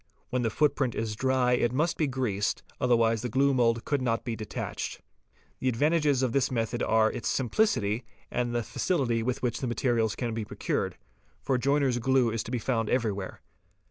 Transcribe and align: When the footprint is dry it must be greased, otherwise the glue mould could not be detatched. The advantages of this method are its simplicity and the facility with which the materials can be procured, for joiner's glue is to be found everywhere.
When 0.31 0.41
the 0.41 0.49
footprint 0.49 0.95
is 0.95 1.15
dry 1.15 1.53
it 1.53 1.71
must 1.71 1.95
be 1.95 2.07
greased, 2.07 2.63
otherwise 2.79 3.21
the 3.21 3.29
glue 3.29 3.53
mould 3.53 3.85
could 3.85 4.01
not 4.01 4.23
be 4.23 4.35
detatched. 4.35 4.99
The 5.59 5.69
advantages 5.69 6.23
of 6.23 6.31
this 6.31 6.49
method 6.49 6.81
are 6.81 7.11
its 7.11 7.29
simplicity 7.29 8.03
and 8.31 8.51
the 8.55 8.63
facility 8.63 9.21
with 9.21 9.43
which 9.43 9.59
the 9.59 9.67
materials 9.67 10.15
can 10.15 10.33
be 10.33 10.43
procured, 10.43 10.97
for 11.43 11.59
joiner's 11.59 11.99
glue 11.99 12.31
is 12.31 12.41
to 12.41 12.49
be 12.51 12.57
found 12.57 12.89
everywhere. 12.89 13.41